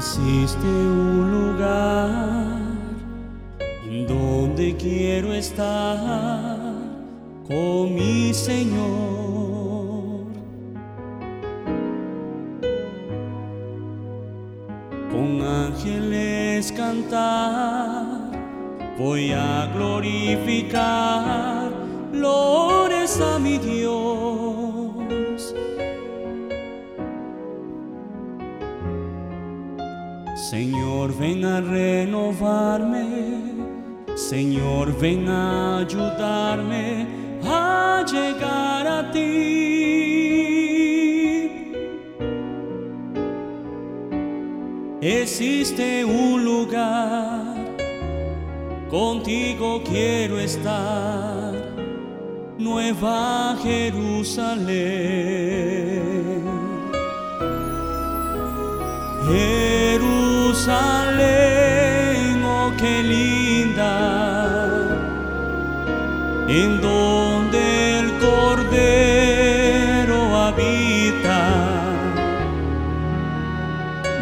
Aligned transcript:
Existe 0.00 0.66
un 0.66 1.30
lugar 1.30 2.08
en 3.86 4.06
donde 4.06 4.74
quiero 4.78 5.34
estar 5.34 6.56
con 7.46 7.94
mi 7.94 8.32
Señor. 8.32 10.24
Con 15.12 15.42
ángeles 15.42 16.72
cantar, 16.72 18.30
voy 18.98 19.32
a 19.32 19.70
glorificar, 19.74 21.70
lores 22.14 23.20
a 23.20 23.38
mi 23.38 23.58
Dios. 23.58 24.49
Señor, 30.34 31.12
ven 31.18 31.44
a 31.44 31.60
renovarme. 31.60 33.04
Señor, 34.16 34.92
ven 34.98 35.28
a 35.28 35.78
ayudarme 35.78 37.06
a 37.44 38.04
llegar 38.06 38.86
a 38.86 39.10
ti. 39.10 39.90
Existe 45.02 46.04
un 46.04 46.44
lugar, 46.44 47.56
contigo 48.90 49.82
quiero 49.82 50.38
estar, 50.38 51.54
Nueva 52.58 53.56
Jerusalén. 53.62 54.70
Jerusalén, 59.32 60.68
oh 62.44 62.72
qué 62.76 63.02
linda, 63.02 64.78
en 66.48 66.80
donde 66.80 68.00
el 68.00 68.18
Cordero 68.18 70.18
habita, 70.46 71.76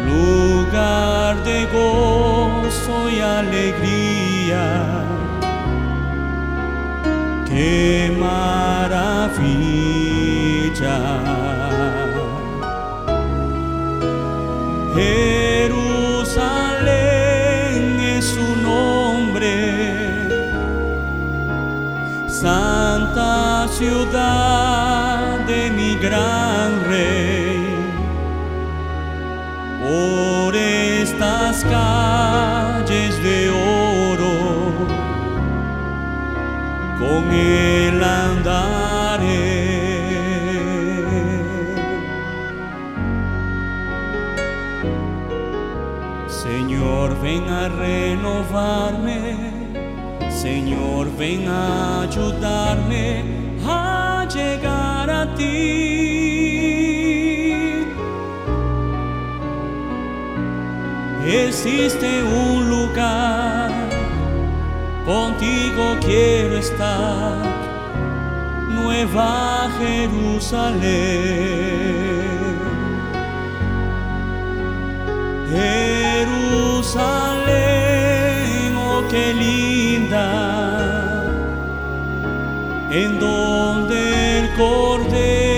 lugar 0.05 1.43
de 1.43 1.65
gozo 1.65 3.09
y 3.09 3.19
alegría. 3.19 4.85
Qué 7.47 8.15
maravilla. 8.19 8.89
Jerusalén 14.99 16.41
es 18.01 18.25
su 18.25 18.55
nombre, 18.57 20.27
santa 22.27 23.65
ciudad 23.69 25.39
de 25.47 25.71
mi 25.71 25.95
gran 25.95 26.83
rey. 26.89 27.65
Por 29.81 30.53
estas 30.57 31.63
calles 31.63 31.98
Señor, 47.09 47.21
ven 47.23 47.49
a 47.49 47.69
renovarme. 47.69 49.19
Señor, 50.29 51.07
ven 51.17 51.47
a 51.47 52.01
ayudarme 52.01 53.23
a 53.67 54.27
llegar 54.31 55.09
a 55.09 55.33
ti. 55.35 55.49
Existe 61.25 62.23
un 62.23 62.69
lugar, 62.69 63.71
contigo 65.05 65.97
quiero 66.01 66.57
estar, 66.57 67.43
Nueva 68.69 69.67
Jerusalén. 69.79 71.29
Jerusalén, 75.51 76.48
oh 78.77 79.03
qué 79.09 79.33
linda, 79.33 80.25
en 82.89 83.19
donde 83.19 84.39
el 84.39 84.53
Cordero 84.55 85.57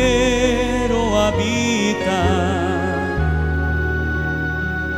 habita, 1.20 2.24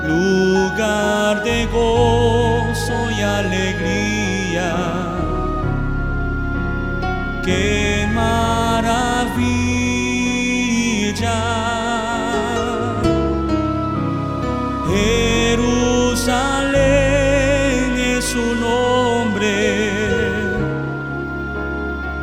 lugar 0.08 1.44
de 1.44 1.66
gozo 1.66 3.12
y 3.12 3.22
alegría. 3.22 4.70
Qué 7.44 8.08
maravilla. 8.14 9.04
Jerusalén 16.26 18.00
es 18.00 18.24
su 18.24 18.56
nombre, 18.56 19.92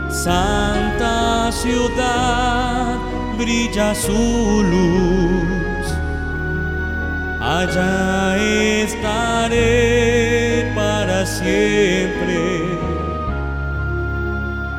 santa 0.09 1.53
ciudad, 1.53 2.97
brilla 3.37 3.95
su 3.95 4.65
luz. 4.65 5.93
Allá 7.43 8.39
estaré 8.85 9.53
para 10.75 11.27
siempre 11.27 12.79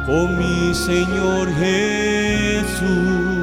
con 0.08 0.36
mi 0.36 0.74
Señor 0.74 1.48
Jesús. 1.60 3.41